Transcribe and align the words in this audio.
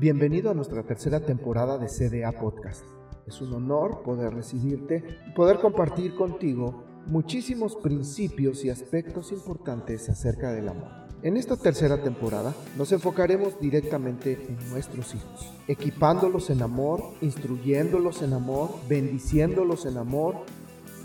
Bienvenido 0.00 0.50
a 0.50 0.54
nuestra 0.54 0.82
tercera 0.82 1.20
temporada 1.20 1.76
de 1.76 1.86
CDA 1.86 2.32
Podcast. 2.32 2.86
Es 3.26 3.42
un 3.42 3.52
honor 3.52 4.02
poder 4.02 4.32
recibirte 4.32 5.04
y 5.28 5.32
poder 5.32 5.58
compartir 5.58 6.14
contigo 6.14 6.84
muchísimos 7.04 7.76
principios 7.76 8.64
y 8.64 8.70
aspectos 8.70 9.30
importantes 9.30 10.08
acerca 10.08 10.52
del 10.52 10.70
amor. 10.70 10.88
En 11.22 11.36
esta 11.36 11.54
tercera 11.58 12.02
temporada 12.02 12.54
nos 12.78 12.92
enfocaremos 12.92 13.60
directamente 13.60 14.42
en 14.48 14.70
nuestros 14.70 15.14
hijos, 15.14 15.52
equipándolos 15.68 16.48
en 16.48 16.62
amor, 16.62 17.02
instruyéndolos 17.20 18.22
en 18.22 18.32
amor, 18.32 18.70
bendiciéndolos 18.88 19.84
en 19.84 19.98
amor 19.98 20.46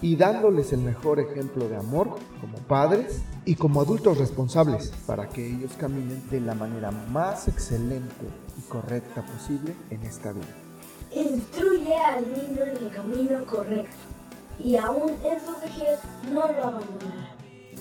y 0.05 0.15
dándoles 0.17 0.71
el 0.71 0.81
mejor 0.81 1.19
ejemplo 1.19 1.67
de 1.67 1.77
amor 1.77 2.17
como 2.39 2.59
padres 2.67 3.21
y 3.43 3.55
como 3.55 3.81
adultos 3.81 4.19
responsables 4.19 4.91
para 5.07 5.27
que 5.29 5.47
ellos 5.47 5.71
caminen 5.79 6.21
de 6.29 6.41
la 6.41 6.53
manera 6.53 6.91
más 6.91 7.47
excelente 7.47 8.27
y 8.55 8.61
correcta 8.69 9.25
posible 9.25 9.73
en 9.89 10.03
esta 10.03 10.31
vida. 10.31 10.45
Instruye 11.11 11.95
al 11.95 12.21
niño 12.21 12.65
en 12.65 12.85
el 12.85 12.91
camino 12.93 13.45
correcto 13.47 13.95
y 14.63 14.75
aún 14.75 15.09
en 15.23 15.39
su 15.39 15.59
vejez 15.59 15.99
no 16.31 16.41
lo 16.51 16.63
abandonará. 16.63 17.35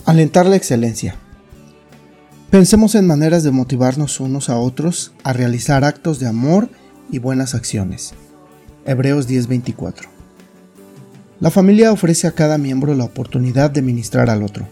Alentar 0.05 0.47
la 0.47 0.55
excelencia. 0.55 1.13
Pensemos 2.49 2.95
en 2.95 3.05
maneras 3.05 3.43
de 3.43 3.51
motivarnos 3.51 4.19
unos 4.19 4.49
a 4.49 4.57
otros 4.57 5.13
a 5.23 5.31
realizar 5.31 5.83
actos 5.83 6.19
de 6.19 6.25
amor 6.25 6.69
y 7.11 7.19
buenas 7.19 7.53
acciones. 7.53 8.15
Hebreos 8.83 9.27
10:24. 9.27 10.14
La 11.41 11.51
familia 11.51 11.91
ofrece 11.91 12.27
a 12.27 12.31
cada 12.31 12.57
miembro 12.57 12.95
la 12.95 13.03
oportunidad 13.03 13.69
de 13.69 13.81
ministrar 13.81 14.29
al 14.29 14.41
otro. 14.41 14.67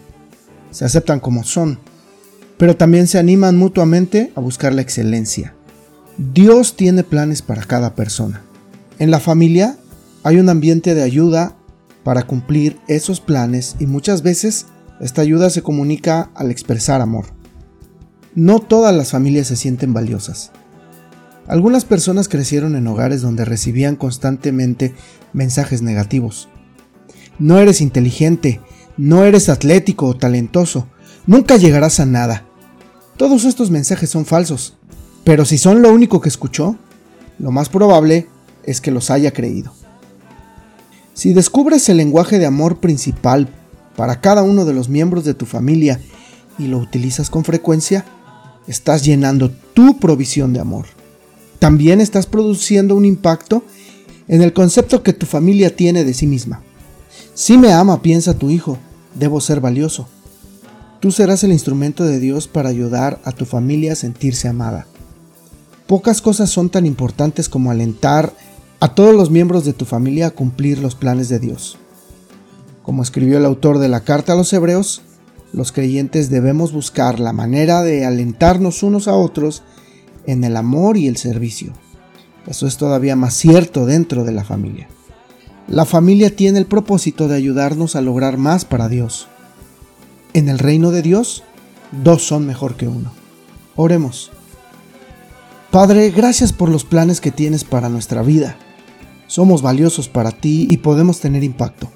Se 0.70 0.86
aceptan 0.86 1.20
como 1.20 1.44
son, 1.44 1.78
pero 2.56 2.76
también 2.76 3.06
se 3.06 3.18
animan 3.18 3.56
mutuamente 3.56 4.32
a 4.34 4.40
buscar 4.40 4.72
la 4.72 4.80
excelencia. 4.80 5.54
Dios 6.16 6.74
tiene 6.74 7.04
planes 7.04 7.42
para 7.42 7.64
cada 7.64 7.94
persona. 7.94 8.42
En 8.98 9.10
la 9.10 9.20
familia 9.20 9.76
hay 10.22 10.38
un 10.38 10.48
ambiente 10.48 10.94
de 10.94 11.02
ayuda 11.02 11.54
para 12.02 12.22
cumplir 12.22 12.78
esos 12.88 13.20
planes 13.20 13.76
y 13.78 13.86
muchas 13.86 14.22
veces 14.22 14.66
esta 15.00 15.20
ayuda 15.20 15.50
se 15.50 15.62
comunica 15.62 16.30
al 16.34 16.50
expresar 16.50 17.02
amor. 17.02 17.26
No 18.34 18.60
todas 18.60 18.94
las 18.94 19.10
familias 19.10 19.48
se 19.48 19.56
sienten 19.56 19.92
valiosas. 19.92 20.50
Algunas 21.46 21.84
personas 21.84 22.28
crecieron 22.28 22.74
en 22.74 22.86
hogares 22.86 23.20
donde 23.20 23.44
recibían 23.44 23.96
constantemente 23.96 24.94
mensajes 25.34 25.82
negativos. 25.82 26.48
No 27.38 27.58
eres 27.58 27.80
inteligente, 27.80 28.60
no 28.96 29.24
eres 29.24 29.48
atlético 29.48 30.06
o 30.06 30.16
talentoso, 30.16 30.86
nunca 31.26 31.56
llegarás 31.56 32.00
a 32.00 32.06
nada. 32.06 32.46
Todos 33.16 33.44
estos 33.44 33.70
mensajes 33.70 34.10
son 34.10 34.24
falsos, 34.24 34.74
pero 35.24 35.44
si 35.44 35.58
son 35.58 35.82
lo 35.82 35.92
único 35.92 36.20
que 36.20 36.28
escuchó, 36.28 36.76
lo 37.38 37.50
más 37.50 37.68
probable 37.68 38.28
es 38.64 38.80
que 38.80 38.90
los 38.90 39.10
haya 39.10 39.32
creído. 39.32 39.72
Si 41.14 41.32
descubres 41.32 41.88
el 41.88 41.98
lenguaje 41.98 42.38
de 42.38 42.46
amor 42.46 42.80
principal 42.80 43.48
para 43.96 44.20
cada 44.20 44.42
uno 44.42 44.64
de 44.64 44.74
los 44.74 44.88
miembros 44.88 45.24
de 45.24 45.34
tu 45.34 45.46
familia 45.46 46.00
y 46.58 46.66
lo 46.66 46.78
utilizas 46.78 47.30
con 47.30 47.44
frecuencia, 47.44 48.04
estás 48.66 49.04
llenando 49.04 49.50
tu 49.74 49.98
provisión 49.98 50.52
de 50.52 50.60
amor. 50.60 50.86
También 51.60 52.00
estás 52.00 52.26
produciendo 52.26 52.96
un 52.96 53.04
impacto 53.04 53.64
en 54.26 54.42
el 54.42 54.52
concepto 54.52 55.04
que 55.04 55.12
tu 55.12 55.26
familia 55.26 55.74
tiene 55.74 56.04
de 56.04 56.14
sí 56.14 56.26
misma. 56.26 56.63
Si 57.34 57.58
me 57.58 57.72
ama, 57.72 58.00
piensa 58.00 58.38
tu 58.38 58.48
hijo, 58.48 58.78
debo 59.14 59.40
ser 59.40 59.60
valioso. 59.60 60.06
Tú 61.00 61.10
serás 61.10 61.42
el 61.42 61.50
instrumento 61.50 62.04
de 62.04 62.20
Dios 62.20 62.46
para 62.46 62.68
ayudar 62.68 63.20
a 63.24 63.32
tu 63.32 63.44
familia 63.44 63.92
a 63.92 63.96
sentirse 63.96 64.46
amada. 64.46 64.86
Pocas 65.88 66.22
cosas 66.22 66.48
son 66.48 66.70
tan 66.70 66.86
importantes 66.86 67.48
como 67.48 67.72
alentar 67.72 68.32
a 68.78 68.94
todos 68.94 69.16
los 69.16 69.30
miembros 69.30 69.64
de 69.64 69.72
tu 69.72 69.84
familia 69.84 70.28
a 70.28 70.30
cumplir 70.30 70.78
los 70.78 70.94
planes 70.94 71.28
de 71.28 71.40
Dios. 71.40 71.76
Como 72.84 73.02
escribió 73.02 73.38
el 73.38 73.46
autor 73.46 73.78
de 73.78 73.88
la 73.88 74.00
carta 74.00 74.34
a 74.34 74.36
los 74.36 74.52
hebreos, 74.52 75.02
los 75.52 75.72
creyentes 75.72 76.30
debemos 76.30 76.72
buscar 76.72 77.18
la 77.18 77.32
manera 77.32 77.82
de 77.82 78.04
alentarnos 78.04 78.84
unos 78.84 79.08
a 79.08 79.14
otros 79.14 79.62
en 80.26 80.44
el 80.44 80.56
amor 80.56 80.96
y 80.96 81.08
el 81.08 81.16
servicio. 81.16 81.72
Eso 82.46 82.68
es 82.68 82.76
todavía 82.76 83.16
más 83.16 83.34
cierto 83.34 83.86
dentro 83.86 84.22
de 84.24 84.32
la 84.32 84.44
familia. 84.44 84.88
La 85.68 85.84
familia 85.84 86.34
tiene 86.34 86.58
el 86.58 86.66
propósito 86.66 87.26
de 87.26 87.36
ayudarnos 87.36 87.96
a 87.96 88.02
lograr 88.02 88.36
más 88.36 88.64
para 88.64 88.88
Dios. 88.88 89.28
En 90.34 90.48
el 90.48 90.58
reino 90.58 90.90
de 90.90 91.02
Dios, 91.02 91.42
dos 92.02 92.26
son 92.26 92.46
mejor 92.46 92.74
que 92.76 92.86
uno. 92.86 93.12
Oremos. 93.76 94.30
Padre, 95.70 96.10
gracias 96.10 96.52
por 96.52 96.68
los 96.68 96.84
planes 96.84 97.20
que 97.20 97.30
tienes 97.30 97.64
para 97.64 97.88
nuestra 97.88 98.22
vida. 98.22 98.56
Somos 99.26 99.62
valiosos 99.62 100.08
para 100.08 100.30
ti 100.30 100.68
y 100.70 100.76
podemos 100.76 101.20
tener 101.20 101.42
impacto. 101.42 101.88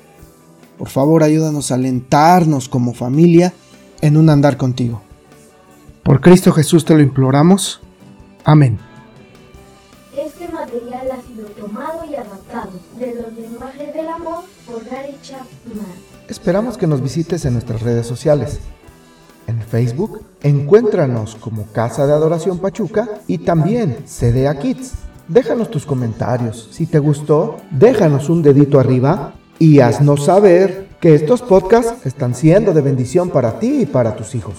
Por 0.79 0.89
favor, 0.89 1.23
ayúdanos 1.23 1.71
a 1.71 1.75
alentarnos 1.75 2.69
como 2.69 2.95
familia 2.95 3.53
en 4.01 4.17
un 4.17 4.31
andar 4.31 4.57
contigo. 4.57 5.03
Por 6.03 6.21
Cristo 6.21 6.53
Jesús 6.53 6.85
te 6.85 6.95
lo 6.95 7.03
imploramos. 7.03 7.81
Amén. 8.45 8.88
Este 10.41 10.53
material 10.53 11.11
ha 11.11 11.21
sido 11.27 11.49
tomado 11.49 12.05
y 12.09 12.15
adaptado 12.15 12.71
de 12.97 13.13
los 13.13 13.33
lenguajes 13.33 13.93
del 13.93 14.09
amor 14.09 14.45
por 14.69 14.85
Gary 14.85 15.17
Chapman. 15.21 15.85
Esperamos 16.29 16.79
que 16.79 16.87
nos 16.87 17.03
visites 17.03 17.45
en 17.45 17.55
nuestras 17.55 17.83
redes 17.83 18.07
sociales. 18.07 18.61
En 19.49 19.61
Facebook, 19.61 20.23
encuéntranos 20.43 21.35
como 21.35 21.67
Casa 21.73 22.07
de 22.07 22.13
Adoración 22.13 22.59
Pachuca 22.59 23.09
y 23.27 23.39
también 23.39 24.05
CDA 24.07 24.57
Kids. 24.61 24.93
Déjanos 25.27 25.73
tus 25.73 25.85
comentarios. 25.85 26.69
Si 26.71 26.87
te 26.87 27.01
gustó, 27.01 27.57
déjanos 27.73 28.29
un 28.29 28.41
dedito 28.41 28.79
arriba 28.79 29.35
y 29.59 29.81
haznos 29.81 30.27
saber 30.27 30.87
que 31.01 31.17
estos 31.17 31.43
podcasts 31.43 32.07
están 32.07 32.37
siendo 32.37 32.73
de 32.73 32.81
bendición 32.81 33.31
para 33.31 33.59
ti 33.59 33.81
y 33.83 33.87
para 33.87 34.15
tus 34.15 34.37
hijos. 34.37 34.55